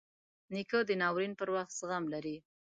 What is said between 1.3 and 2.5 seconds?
پر وخت زغم لري.